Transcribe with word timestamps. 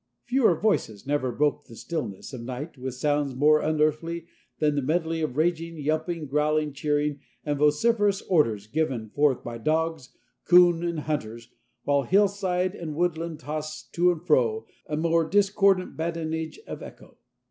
Fewer 0.23 0.55
voices 0.59 1.05
never 1.05 1.31
broke 1.31 1.65
the 1.65 1.75
stillness 1.75 2.33
of 2.33 2.41
night 2.41 2.75
with 2.75 2.95
sounds 2.95 3.35
more 3.35 3.59
unearthly 3.61 4.25
than 4.57 4.73
the 4.73 4.81
medley 4.81 5.21
of 5.21 5.37
raging, 5.37 5.77
yelping, 5.77 6.25
growling, 6.25 6.73
cheering, 6.73 7.19
and 7.45 7.59
vociferous 7.59 8.23
orders 8.23 8.65
given 8.65 9.09
forth 9.11 9.43
by 9.43 9.59
dogs, 9.59 10.09
coon, 10.45 10.83
and 10.83 11.01
hunters, 11.01 11.53
while 11.83 12.01
hillside 12.01 12.73
and 12.73 12.95
woodland 12.95 13.39
toss 13.41 13.83
to 13.89 14.11
and 14.11 14.25
fro 14.25 14.65
a 14.87 14.97
more 14.97 15.23
discordant 15.23 15.95
badinage 15.95 16.59
of 16.65 16.81
echo. 16.81 17.17